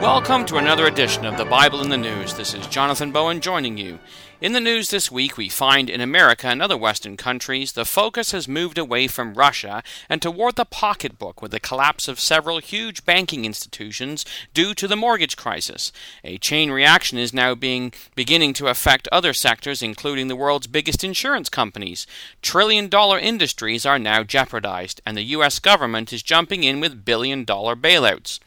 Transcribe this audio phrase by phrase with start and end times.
[0.00, 2.32] Welcome to another edition of the Bible in the News.
[2.32, 3.98] This is Jonathan Bowen joining you.
[4.40, 8.32] In the news this week, we find in America and other Western countries the focus
[8.32, 13.04] has moved away from Russia and toward the pocketbook with the collapse of several huge
[13.04, 14.24] banking institutions
[14.54, 15.92] due to the mortgage crisis.
[16.24, 21.04] A chain reaction is now being beginning to affect other sectors, including the world's biggest
[21.04, 22.06] insurance companies.
[22.40, 25.58] Trillion dollar industries are now jeopardized, and the U.S.
[25.58, 28.40] government is jumping in with billion dollar bailouts.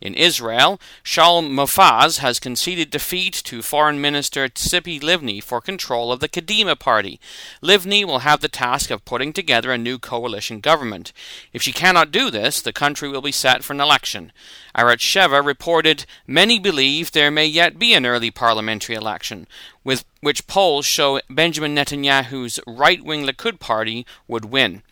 [0.00, 6.20] In Israel, Shaul Mofaz has conceded defeat to Foreign Minister Tzipi Livni for control of
[6.20, 7.20] the Kadima party.
[7.62, 11.12] Livni will have the task of putting together a new coalition government.
[11.52, 14.32] If she cannot do this, the country will be set for an election.
[14.74, 19.46] Arutz Sheva reported many believe there may yet be an early parliamentary election,
[19.84, 24.82] with which polls show Benjamin Netanyahu's right-wing Likud party would win.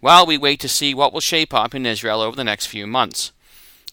[0.00, 2.86] While we wait to see what will shape up in Israel over the next few
[2.86, 3.32] months.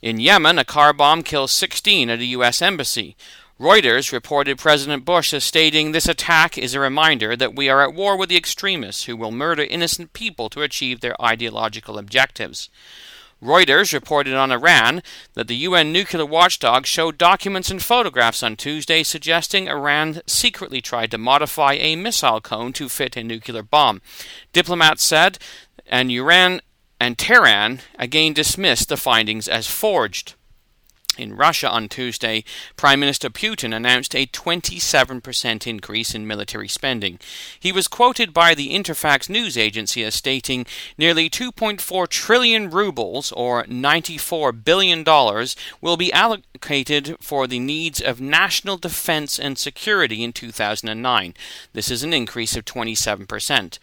[0.02, 2.60] In Yemen, a car bomb kills 16 at a U.S.
[2.60, 3.16] embassy.
[3.60, 7.94] Reuters reported President Bush as stating this attack is a reminder that we are at
[7.94, 12.72] war with the extremists who will murder innocent people to achieve their ideological objectives.
[13.44, 15.04] Reuters reported on Iran
[15.36, 21.12] that the UN nuclear watchdog showed documents and photographs on Tuesday suggesting Iran secretly tried
[21.12, 24.02] to modify a missile cone to fit a nuclear bomb.
[24.52, 25.38] Diplomats said,
[25.86, 26.62] and Iran
[27.02, 30.36] and Tehran again dismissed the findings as forged.
[31.18, 32.44] In Russia on Tuesday,
[32.78, 37.20] Prime Minister Putin announced a 27% increase in military spending.
[37.60, 43.64] He was quoted by the Interfax news agency as stating nearly 2.4 trillion rubles, or
[43.64, 45.04] $94 billion,
[45.82, 51.34] will be allocated for the needs of national defense and security in 2009.
[51.74, 53.80] This is an increase of 27%.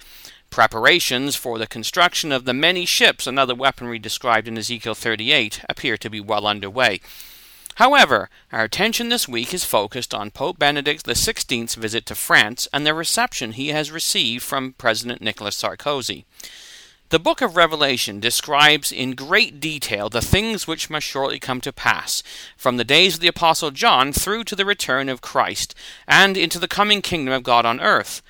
[0.51, 5.61] Preparations for the construction of the many ships and other weaponry described in Ezekiel 38
[5.69, 7.01] appear to be well underway.
[7.77, 12.85] However, our attention this week is focused on Pope Benedict XVI's visit to France and
[12.85, 16.25] the reception he has received from President Nicolas Sarkozy.
[17.11, 21.73] The book of Revelation describes in great detail the things which must shortly come to
[21.73, 22.23] pass,
[22.55, 25.75] from the days of the Apostle John through to the return of Christ,
[26.07, 28.21] and into the coming kingdom of God on earth.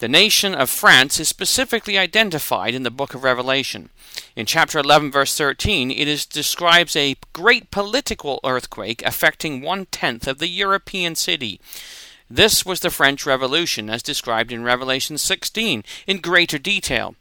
[0.00, 3.90] The nation of France is specifically identified in the book of Revelation.
[4.34, 10.26] In chapter 11, verse 13, it is, describes a great political earthquake affecting one tenth
[10.26, 11.60] of the European city.
[12.30, 17.14] This was the French Revolution, as described in Revelation 16 in greater detail.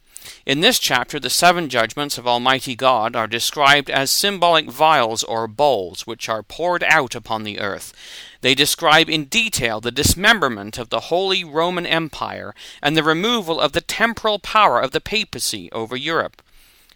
[0.46, 5.48] In this chapter, the seven judgments of Almighty God are described as symbolic vials or
[5.48, 7.94] bowls which are poured out upon the earth.
[8.42, 13.74] They describe in detail the dismemberment of the Holy Roman Empire and the removal of
[13.74, 16.42] the temporal power of the papacy over Europe.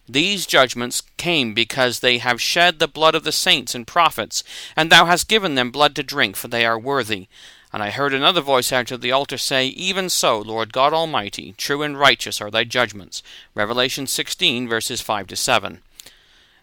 [0.08, 4.44] These judgments came because they have shed the blood of the saints and prophets,
[4.76, 7.28] and thou hast given them blood to drink, for they are worthy.
[7.74, 11.56] And I heard another voice out of the altar say, Even so, Lord God Almighty,
[11.58, 13.24] true and righteous are thy judgments.
[13.56, 15.82] Revelation 16, verses 5 to 7.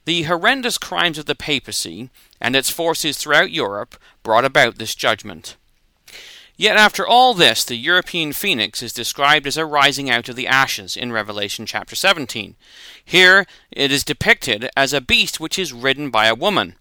[0.04, 2.10] The horrendous crimes of the papacy
[2.40, 5.56] and its forces throughout Europe brought about this judgment.
[6.56, 10.96] Yet after all this, the European phoenix is described as arising out of the ashes
[10.96, 12.54] in Revelation chapter 17.
[13.04, 16.76] Here it is depicted as a beast which is ridden by a woman.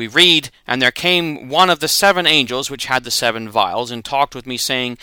[0.00, 3.90] We read, And there came one of the seven angels which had the seven vials,
[3.90, 4.96] and talked with me, saying,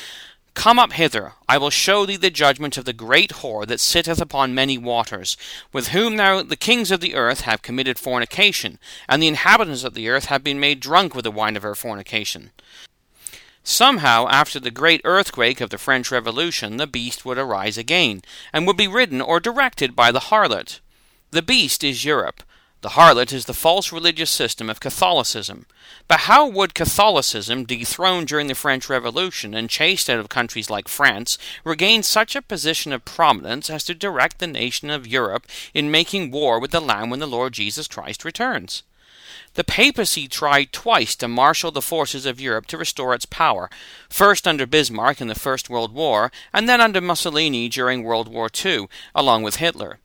[0.56, 4.20] Come up hither, I will show thee the judgment of the great whore that sitteth
[4.20, 5.38] upon many waters,
[5.72, 9.94] with whom now the kings of the earth have committed fornication, and the inhabitants of
[9.94, 12.50] the earth have been made drunk with the wine of her fornication.
[13.64, 18.66] Somehow, after the great earthquake of the French Revolution, the beast would arise again, and
[18.66, 20.80] would be ridden or directed by the harlot.
[21.30, 22.42] The beast is Europe,
[22.82, 25.66] the harlot is the false religious system of Catholicism.
[26.08, 30.88] But how would Catholicism, dethroned during the French Revolution and chased out of countries like
[30.88, 35.90] France, regain such a position of prominence as to direct the nation of Europe in
[35.90, 38.84] making war with the Lamb when the Lord Jesus Christ returns?
[39.56, 43.72] The papacy tried twice to marshal the forces of Europe to restore its power,
[44.08, 48.50] first under Bismarck in the First World War, and then under Mussolini during World War
[48.54, 49.98] II, along with Hitler.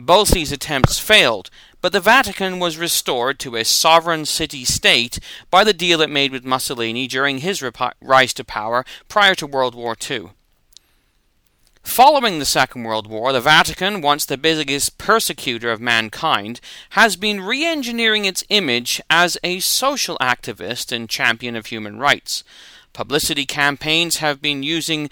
[0.00, 1.50] Both these attempts failed,
[1.80, 5.18] but the Vatican was restored to a sovereign city state
[5.50, 7.64] by the deal it made with Mussolini during his
[8.00, 10.30] rise to power prior to World War II.
[11.82, 16.60] Following the Second World War, the Vatican, once the biggest persecutor of mankind,
[16.90, 22.44] has been re engineering its image as a social activist and champion of human rights.
[22.92, 25.10] Publicity campaigns have been using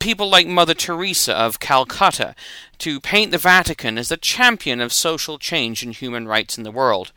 [0.00, 2.34] people like Mother Teresa of Calcutta
[2.78, 6.72] to paint the Vatican as the champion of social change and human rights in the
[6.72, 7.12] world.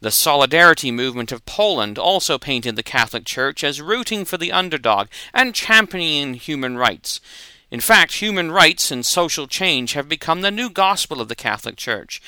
[0.00, 5.08] The Solidarity movement of Poland also painted the Catholic Church as rooting for the underdog
[5.32, 7.20] and championing human rights.
[7.70, 11.76] In fact, human rights and social change have become the new gospel of the Catholic
[11.76, 12.20] Church.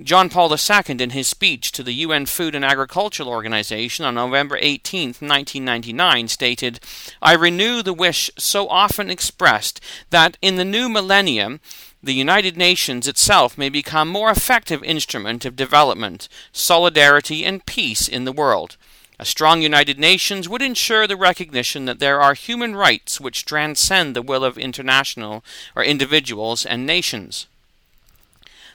[0.00, 4.56] John Paul II, in his speech to the UN Food and Agricultural Organization on November
[4.58, 6.80] 18, 1999, stated,
[7.20, 11.60] I renew the wish so often expressed that in the new millennium,
[12.02, 18.24] the United Nations itself may become more effective instrument of development, solidarity, and peace in
[18.24, 18.78] the world.
[19.18, 24.16] A strong United Nations would ensure the recognition that there are human rights which transcend
[24.16, 25.44] the will of international
[25.76, 27.46] or individuals and nations.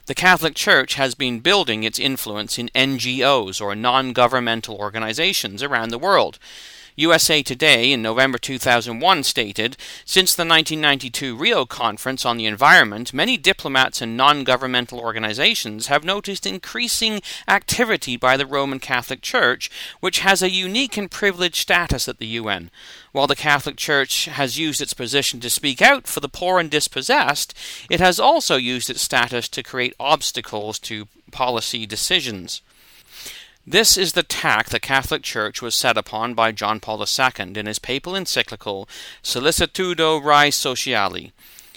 [0.08, 5.90] The Catholic Church has been building its influence in NGOs or non governmental organizations around
[5.90, 6.38] the world.
[7.00, 13.36] USA Today in November 2001 stated Since the 1992 Rio Conference on the Environment, many
[13.36, 20.18] diplomats and non governmental organizations have noticed increasing activity by the Roman Catholic Church, which
[20.20, 22.68] has a unique and privileged status at the UN.
[23.12, 26.68] While the Catholic Church has used its position to speak out for the poor and
[26.68, 27.54] dispossessed,
[27.88, 32.60] it has also used its status to create obstacles to policy decisions.
[33.70, 37.66] This is the tack the Catholic Church was set upon by John Paul II in
[37.66, 38.88] his papal encyclical
[39.22, 41.32] Sollicitudo Rei Sociali.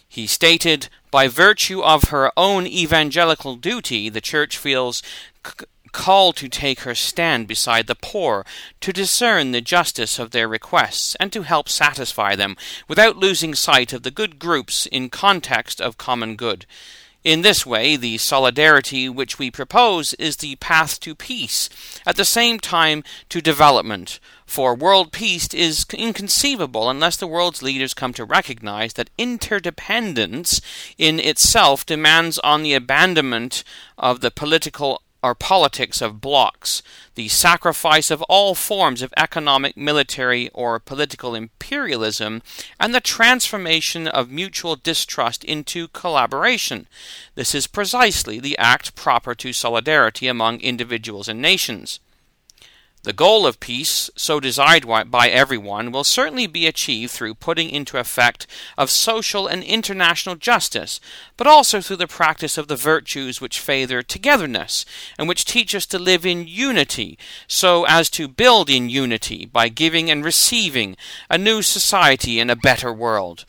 [0.08, 5.04] He stated, By virtue of her own evangelical duty, the Church feels
[5.46, 8.46] c- called to take her stand beside the poor,
[8.80, 12.56] to discern the justice of their requests, and to help satisfy them,
[12.88, 16.66] without losing sight of the good groups in context of common good.
[17.24, 21.70] In this way, the solidarity which we propose is the path to peace,
[22.04, 27.94] at the same time to development, for world peace is inconceivable unless the world's leaders
[27.94, 30.62] come to recognize that interdependence
[30.98, 33.64] in itself demands on the abandonment
[34.00, 36.82] of the political or politics of blocs,
[37.16, 42.42] the sacrifice of all forms of economic, military, or political imperialism,
[42.80, 46.88] and the transformation of mutual distrust into collaboration.
[47.36, 52.00] This is precisely the act proper to solidarity among individuals and nations.
[53.04, 57.98] The goal of peace, so desired by everyone, will certainly be achieved through putting into
[57.98, 58.46] effect
[58.78, 61.00] of social and international justice,
[61.36, 64.86] but also through the practice of the virtues which favour togetherness,
[65.18, 67.18] and which teach us to live in unity,
[67.48, 70.96] so as to build in unity by giving and receiving
[71.28, 73.46] a new society and a better world.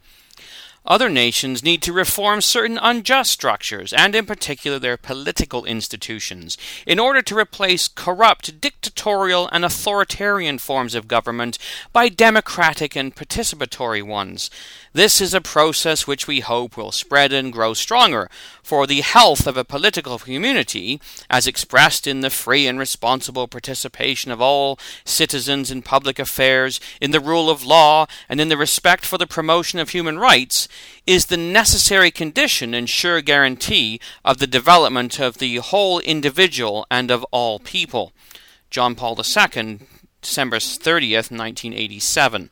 [0.85, 6.99] Other nations need to reform certain unjust structures, and in particular their political institutions, in
[6.99, 11.57] order to replace corrupt, dictatorial, and authoritarian forms of government
[11.93, 14.51] by democratic and participatory ones.
[14.93, 18.29] This is a process which we hope will spread and grow stronger,
[18.61, 21.01] for the health of a political community,
[21.31, 27.13] as expressed in the free and responsible participation of all citizens in public affairs, in
[27.13, 30.69] the rule of law, and in the respect for the promotion of human rights,
[31.07, 37.11] is the necessary condition and sure guarantee of the development of the whole individual and
[37.11, 38.13] of all people.
[38.71, 39.81] John Paul II,
[40.21, 42.51] December 30th, 1987.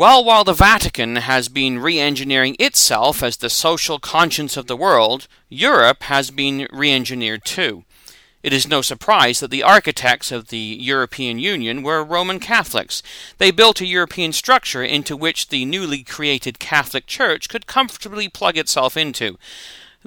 [0.00, 4.76] Well, while the Vatican has been re engineering itself as the social conscience of the
[4.76, 7.84] world, Europe has been re engineered too.
[8.42, 13.02] It is no surprise that the architects of the European Union were Roman Catholics.
[13.36, 18.56] They built a European structure into which the newly created Catholic Church could comfortably plug
[18.56, 19.36] itself into.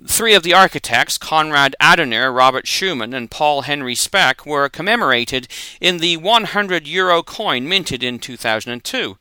[0.07, 5.47] Three of the architects, Konrad Adenauer, Robert Schuman, and Paul Henry Spaak, were commemorated
[5.79, 9.17] in the 100 euro coin minted in 2002.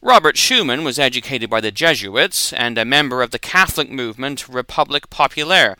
[0.00, 5.10] Robert Schuman was educated by the Jesuits and a member of the Catholic movement Republique
[5.10, 5.76] Populaire.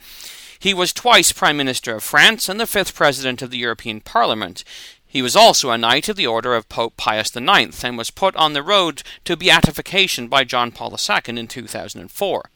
[0.58, 4.64] He was twice Prime Minister of France and the fifth President of the European Parliament.
[5.06, 8.34] He was also a Knight of the Order of Pope Pius IX and was put
[8.36, 12.50] on the road to beatification by John Paul II in 2004.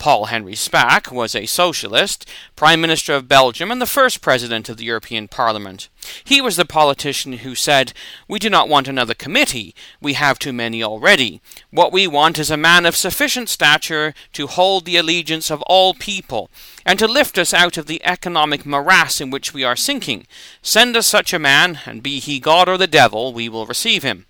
[0.00, 2.26] Paul Henry Spaak was a socialist,
[2.56, 5.90] Prime Minister of Belgium, and the first President of the European Parliament.
[6.24, 7.92] He was the politician who said,
[8.26, 11.42] We do not want another committee, we have too many already.
[11.70, 15.92] What we want is a man of sufficient stature to hold the allegiance of all
[15.92, 16.48] people,
[16.86, 20.26] and to lift us out of the economic morass in which we are sinking.
[20.62, 24.02] Send us such a man, and be he God or the devil, we will receive
[24.02, 24.24] him.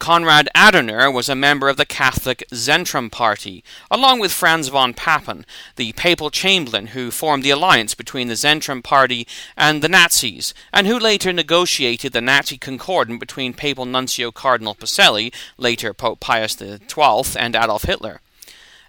[0.00, 5.44] Konrad Adenauer was a member of the Catholic Zentrum Party, along with Franz von Papen,
[5.76, 9.26] the papal chamberlain who formed the alliance between the Zentrum Party
[9.58, 15.34] and the Nazis, and who later negotiated the Nazi concordat between Papal Nuncio Cardinal Pacelli,
[15.58, 18.22] later Pope Pius XII, and Adolf Hitler.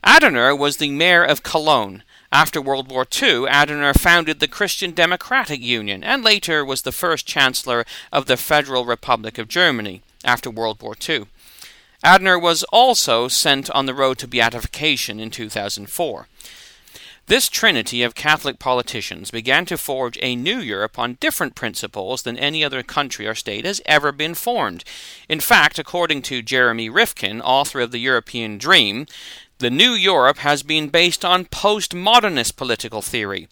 [0.05, 5.59] Adenauer was the mayor of Cologne, After World War II, Adenauer founded the Christian Democratic
[5.59, 10.81] Union and later was the first Chancellor of the Federal Republic of Germany after World
[10.81, 11.25] War II.
[12.03, 16.27] Adenauer was also sent on the road to beatification in 2004.
[17.27, 22.37] This trinity of Catholic politicians began to forge a new Europe on different principles than
[22.37, 24.83] any other country or state has ever been formed.
[25.29, 29.05] In fact, according to Jeremy Rifkin, author of The European Dream,
[29.59, 33.47] the new Europe has been based on postmodernist political theory.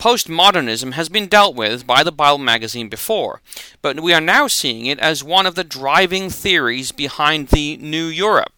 [0.00, 3.42] Postmodernism has been dealt with by the Bible magazine before,
[3.82, 8.06] but we are now seeing it as one of the driving theories behind the New
[8.06, 8.54] Europe.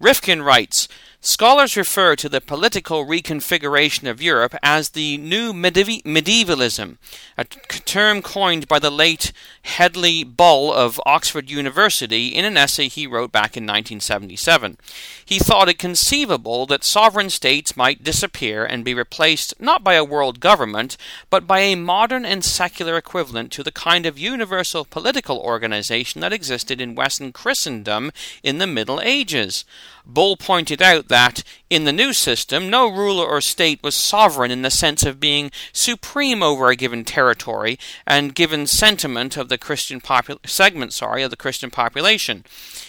[0.00, 0.88] Rifkin writes
[1.26, 6.98] Scholars refer to the political reconfiguration of Europe as the new medievalism,
[7.38, 13.06] a term coined by the late Hedley Bull of Oxford University in an essay he
[13.06, 14.76] wrote back in 1977.
[15.24, 20.04] He thought it conceivable that sovereign states might disappear and be replaced not by a
[20.04, 20.98] world government,
[21.30, 26.34] but by a modern and secular equivalent to the kind of universal political organization that
[26.34, 28.12] existed in Western Christendom
[28.42, 29.64] in the Middle Ages.
[30.06, 34.62] Bull pointed out that, in the new system, no ruler or state was sovereign in
[34.62, 40.00] the sense of being supreme over a given territory and given sentiment of the Christian
[40.00, 42.44] popul- segment, sorry, of the Christian population.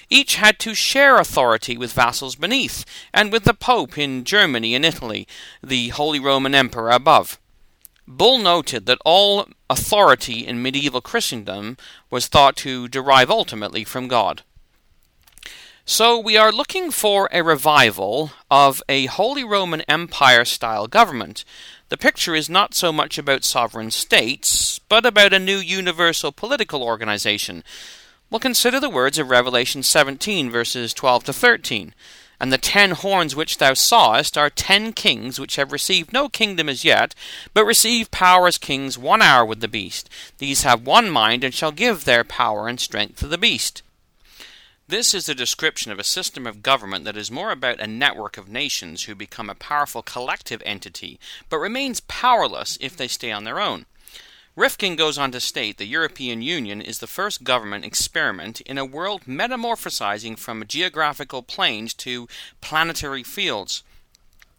[0.09, 4.83] Each had to share authority with vassals beneath, and with the Pope in Germany and
[4.83, 5.25] Italy,
[5.63, 7.39] the Holy Roman Emperor above.
[8.07, 11.77] Bull noted that all authority in medieval Christendom
[12.11, 14.43] was thought to derive ultimately from God.
[15.87, 21.45] So we are looking for a revival of a Holy Roman Empire style government.
[21.89, 26.81] The picture is not so much about sovereign states, but about a new universal political
[26.81, 27.63] organization.
[28.31, 31.93] We'll consider the words of Revelation 17, verses 12 to 13.
[32.39, 36.67] And the ten horns which thou sawest are ten kings which have received no kingdom
[36.67, 37.13] as yet,
[37.53, 40.09] but receive power as kings one hour with the beast.
[40.39, 43.83] These have one mind, and shall give their power and strength to the beast.
[44.87, 48.37] This is a description of a system of government that is more about a network
[48.37, 53.45] of nations who become a powerful collective entity, but remains powerless if they stay on
[53.45, 53.87] their own.
[54.55, 58.85] Rifkin goes on to state the European Union is the first government experiment in a
[58.85, 62.27] world metamorphosizing from geographical planes to
[62.61, 63.81] planetary fields.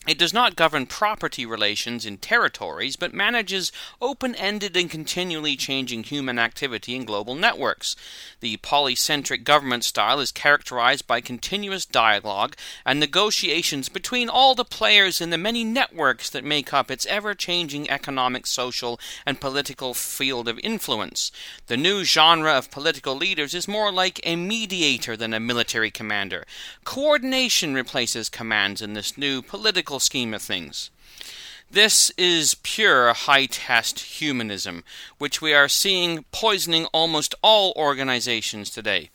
[0.06, 6.04] It does not govern property relations in territories, but manages open ended and continually changing
[6.04, 7.96] human activity in global networks.
[8.38, 15.20] The polycentric government style is characterized by continuous dialogue and negotiations between all the players
[15.20, 20.46] in the many networks that make up its ever changing economic, social, and political field
[20.46, 21.32] of influence.
[21.66, 26.44] The new genre of political leaders is more like a mediator than a military commander.
[26.84, 30.91] Coordination replaces commands in this new political scheme of things.
[31.71, 34.85] This is pure high test humanism,
[35.19, 39.11] which we are seeing poisoning almost all organizations today.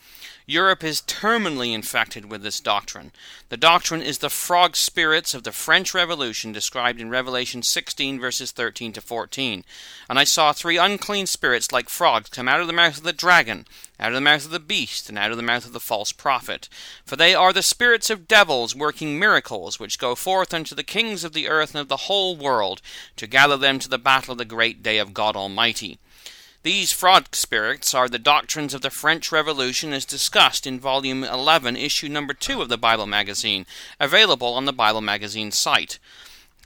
[0.52, 3.14] Europe is terminally infected with this doctrine.
[3.48, 8.52] The doctrine is the frog spirits of the French Revolution described in Revelation 16, verses
[8.52, 9.64] 13 to 14.
[10.10, 13.14] And I saw three unclean spirits like frogs come out of the mouth of the
[13.14, 13.66] dragon,
[13.98, 16.12] out of the mouth of the beast, and out of the mouth of the false
[16.12, 16.68] prophet.
[17.06, 21.24] For they are the spirits of devils working miracles, which go forth unto the kings
[21.24, 22.82] of the earth and of the whole world,
[23.16, 25.98] to gather them to the battle of the great day of God Almighty.
[26.64, 31.76] These fraud spirits are the doctrines of the French Revolution as discussed in Volume 11,
[31.76, 33.66] Issue Number 2 of the Bible Magazine,
[34.00, 35.98] available on the Bible Magazine site.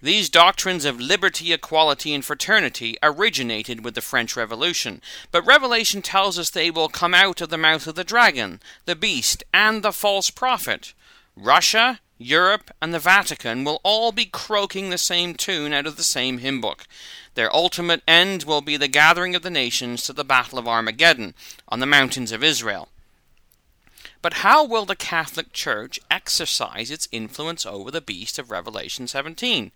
[0.02, 6.38] These doctrines of liberty, equality, and fraternity originated with the French Revolution, but Revelation tells
[6.38, 9.94] us they will come out of the mouth of the dragon, the beast, and the
[9.94, 10.94] false prophet.
[11.38, 16.04] Russia, Europe, and the Vatican will all be croaking the same tune out of the
[16.04, 16.86] same hymn book.
[17.36, 21.36] Their ultimate end will be the gathering of the nations to the battle of Armageddon
[21.68, 22.90] on the mountains of Israel.
[24.22, 29.72] But how will the Catholic Church exercise its influence over the beast of Revelation 17?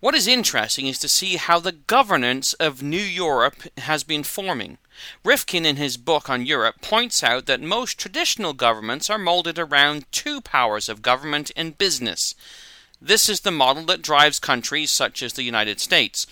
[0.00, 4.78] What is interesting is to see how the governance of New Europe has been forming.
[5.22, 10.10] Rifkin, in his book on Europe, points out that most traditional governments are molded around
[10.10, 12.34] two powers of government and business.
[13.00, 16.26] This is the model that drives countries such as the United States.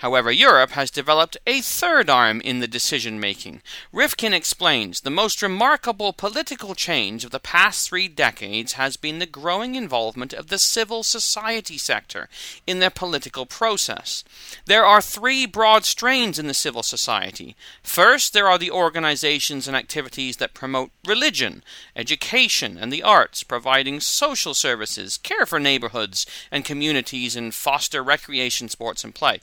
[0.00, 3.60] However, Europe has developed a third arm in the decision making.
[3.92, 9.26] Rifkin explains the most remarkable political change of the past three decades has been the
[9.26, 12.30] growing involvement of the civil society sector
[12.66, 14.24] in the political process.
[14.64, 17.54] There are three broad strains in the civil society.
[17.82, 21.62] First, there are the organizations and activities that promote religion,
[21.94, 28.70] education, and the arts, providing social services, care for neighborhoods and communities, and foster recreation,
[28.70, 29.40] sports, and play.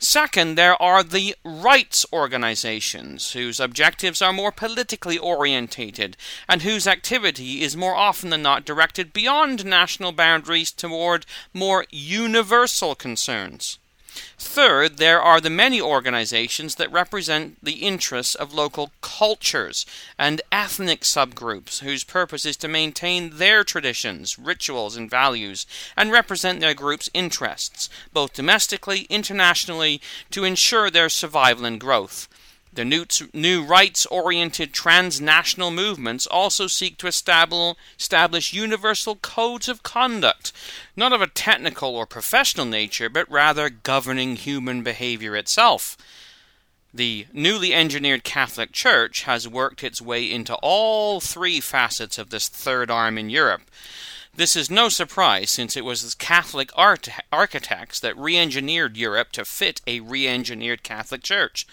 [0.00, 6.16] Second, there are the rights organizations, whose objectives are more politically orientated
[6.48, 12.94] and whose activity is more often than not directed beyond national boundaries toward more universal
[12.94, 13.78] concerns.
[14.38, 19.84] Third, there are the many organizations that represent the interests of local cultures
[20.18, 25.66] and ethnic subgroups whose purpose is to maintain their traditions, rituals, and values
[25.96, 32.28] and represent their group's interests, both domestically, internationally, to ensure their survival and growth.
[32.74, 40.52] The new, new rights oriented transnational movements also seek to establish universal codes of conduct,
[40.96, 45.96] not of a technical or professional nature, but rather governing human behavior itself.
[46.92, 52.48] The newly engineered Catholic Church has worked its way into all three facets of this
[52.48, 53.62] third arm in Europe.
[54.36, 59.30] This is no surprise, since it was the Catholic art- architects that re engineered Europe
[59.32, 61.66] to fit a re engineered Catholic Church.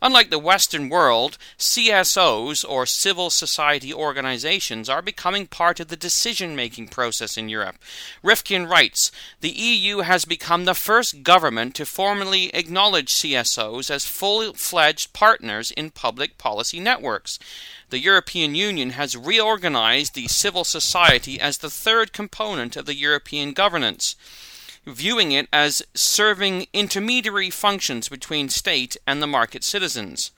[0.00, 6.54] Unlike the Western world, CSOs, or civil society organizations, are becoming part of the decision
[6.54, 7.76] making process in Europe.
[8.22, 14.52] Rifkin writes The EU has become the first government to formally acknowledge CSOs as full
[14.54, 17.38] fledged partners in public policy networks.
[17.90, 23.52] The European Union has reorganized the civil society as the third component of the European
[23.52, 24.14] governance
[24.88, 30.32] viewing it as serving intermediary functions between state and the market citizens.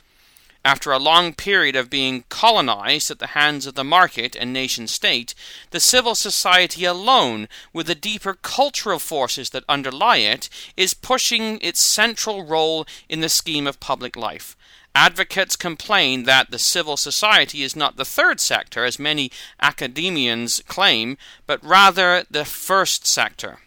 [0.62, 4.86] After a long period of being colonized at the hands of the market and nation
[4.88, 5.34] state,
[5.70, 11.90] the civil society alone, with the deeper cultural forces that underlie it, is pushing its
[11.90, 14.54] central role in the scheme of public life.
[14.94, 19.30] Advocates complain that the civil society is not the third sector, as many
[19.62, 21.16] academians claim,
[21.46, 23.60] but rather the first sector.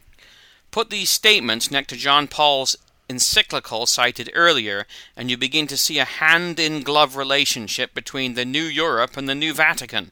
[0.73, 2.75] Put these statements next to John Paul's
[3.07, 8.43] encyclical cited earlier, and you begin to see a hand in glove relationship between the
[8.43, 10.11] New Europe and the New Vatican.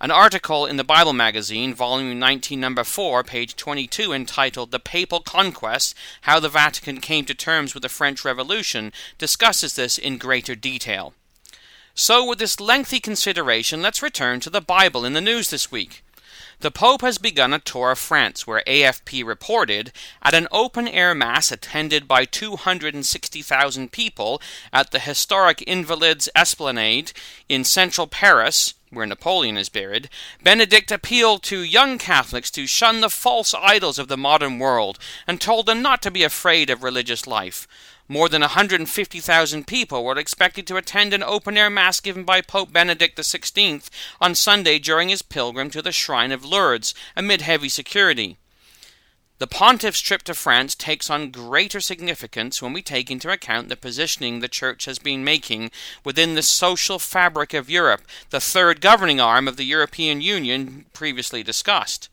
[0.00, 5.20] An article in the Bible Magazine, volume 19, number 4, page 22, entitled The Papal
[5.20, 10.56] Conquest How the Vatican Came to Terms with the French Revolution, discusses this in greater
[10.56, 11.14] detail.
[11.94, 16.02] So, with this lengthy consideration, let's return to the Bible in the news this week.
[16.60, 19.92] The Pope has begun a tour of France, where AFP reported,
[20.22, 24.40] at an open air mass attended by 260,000 people
[24.72, 27.12] at the historic Invalides Esplanade
[27.46, 30.08] in central Paris, where Napoleon is buried,
[30.42, 35.38] Benedict appealed to young Catholics to shun the false idols of the modern world and
[35.40, 37.68] told them not to be afraid of religious life.
[38.08, 42.72] More than 150,000 people were expected to attend an open air mass given by Pope
[42.72, 43.88] Benedict XVI
[44.20, 48.36] on Sunday during his pilgrim to the Shrine of Lourdes amid heavy security.
[49.38, 53.76] The pontiff's trip to France takes on greater significance when we take into account the
[53.76, 55.70] positioning the Church has been making
[56.04, 61.42] within the social fabric of Europe, the third governing arm of the European Union previously
[61.42, 62.08] discussed.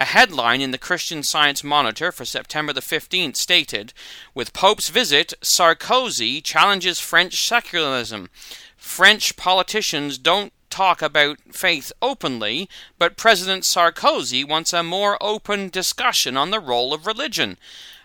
[0.00, 3.92] A headline in the Christian Science Monitor for September the 15th stated
[4.34, 8.30] With Pope's visit, Sarkozy challenges French secularism.
[8.78, 12.66] French politicians don't talk about faith openly,
[12.98, 17.58] but President Sarkozy wants a more open discussion on the role of religion.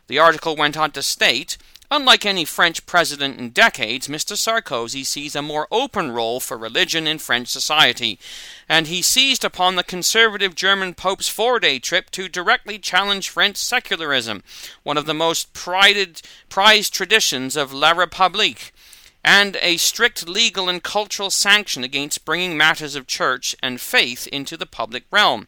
[0.08, 1.58] The article went on to state
[1.96, 4.36] Unlike any French president in decades, Mr.
[4.36, 8.20] Sarkozy sees a more open role for religion in French society,
[8.68, 13.56] and he seized upon the conservative German Pope's four day trip to directly challenge French
[13.56, 14.44] secularism,
[14.84, 18.72] one of the most prided, prized traditions of La République
[19.24, 24.58] and a strict legal and cultural sanction against bringing matters of church and faith into
[24.58, 25.48] the public realm.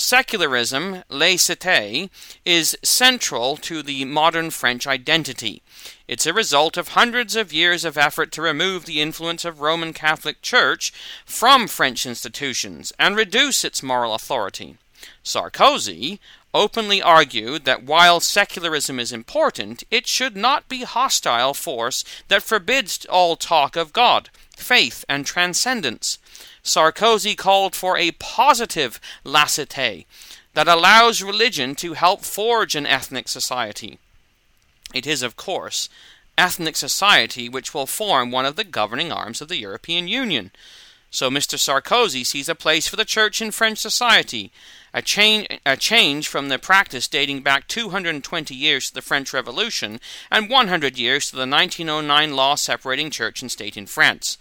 [0.00, 2.08] Secularism, laïcité,
[2.44, 5.60] is central to the modern French identity.
[6.06, 9.92] It's a result of hundreds of years of effort to remove the influence of Roman
[9.92, 10.92] Catholic Church
[11.26, 14.76] from French institutions and reduce its moral authority.
[15.24, 16.20] Sarkozy
[16.54, 23.04] openly argued that while secularism is important, it should not be hostile force that forbids
[23.06, 26.18] all talk of God, faith, and transcendence.
[26.68, 30.04] Sarkozy called for a positive laicite
[30.54, 33.98] that allows religion to help forge an ethnic society.
[34.94, 35.88] It is, of course,
[36.36, 40.50] ethnic society which will form one of the governing arms of the European Union.
[41.10, 41.58] So Mr.
[41.58, 44.52] Sarkozy sees a place for the church in French society,
[44.92, 50.00] a change, a change from the practice dating back 220 years to the French Revolution
[50.30, 54.36] and 100 years to the 1909 law separating church and state in France.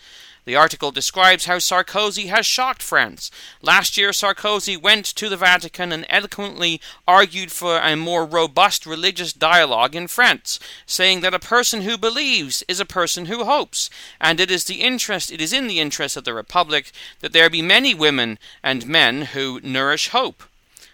[0.48, 3.30] The article describes how Sarkozy has shocked France.
[3.62, 9.34] Last year, Sarkozy went to the Vatican and eloquently argued for a more robust religious
[9.34, 13.90] dialogue in France, saying that a person who believes is a person who hopes,
[14.22, 17.50] and it is the interest it is in the interest of the Republic that there
[17.50, 20.44] be many women and men who nourish hope.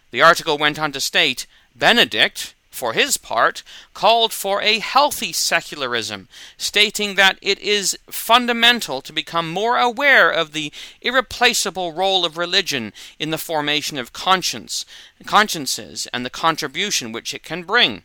[0.10, 6.28] The article went on to state Benedict, for his part, called for a healthy secularism,
[6.58, 12.92] stating that it is fundamental to become more aware of the irreplaceable role of religion
[13.20, 14.86] in the formation of conscience,
[15.26, 18.04] consciences and the contribution which it can bring.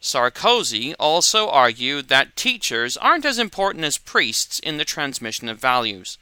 [0.00, 6.16] Sarkozy also argued that teachers aren't as important as priests in the transmission of values.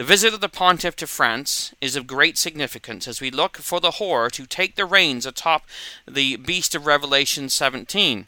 [0.00, 3.80] The visit of the pontiff to France is of great significance as we look for
[3.80, 5.66] the whore to take the reins atop
[6.08, 8.26] the beast of Revelation 17.